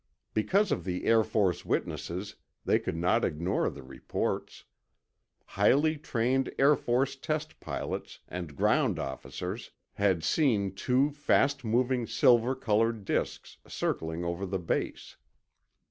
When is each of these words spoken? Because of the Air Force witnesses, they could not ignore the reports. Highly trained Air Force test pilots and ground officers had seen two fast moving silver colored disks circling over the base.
Because 0.33 0.71
of 0.71 0.83
the 0.83 1.05
Air 1.05 1.23
Force 1.23 1.63
witnesses, 1.63 2.35
they 2.65 2.79
could 2.79 2.95
not 2.95 3.23
ignore 3.23 3.69
the 3.69 3.83
reports. 3.83 4.63
Highly 5.45 5.95
trained 5.95 6.51
Air 6.57 6.75
Force 6.75 7.15
test 7.15 7.59
pilots 7.59 8.17
and 8.27 8.55
ground 8.55 8.97
officers 8.97 9.69
had 9.93 10.23
seen 10.23 10.73
two 10.73 11.11
fast 11.11 11.63
moving 11.63 12.07
silver 12.07 12.55
colored 12.55 13.05
disks 13.05 13.57
circling 13.67 14.25
over 14.25 14.47
the 14.47 14.57
base. 14.57 15.17